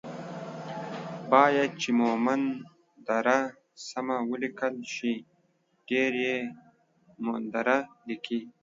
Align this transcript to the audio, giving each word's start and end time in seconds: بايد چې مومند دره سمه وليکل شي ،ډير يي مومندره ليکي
بايد 1.31 1.71
چې 1.81 1.89
مومند 2.01 2.47
دره 3.07 3.39
سمه 3.87 4.17
وليکل 4.31 4.75
شي 4.95 5.13
،ډير 5.87 6.11
يي 6.25 6.37
مومندره 7.23 7.77
ليکي 8.07 8.39